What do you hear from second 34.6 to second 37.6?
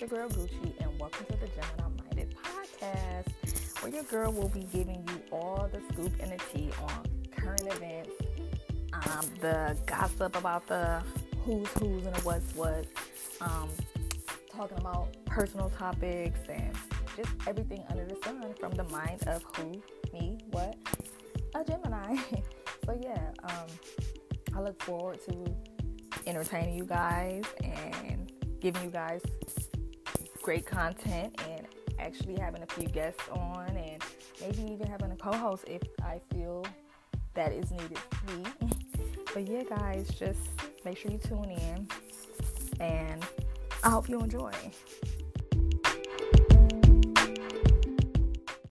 even having a co-host if I feel that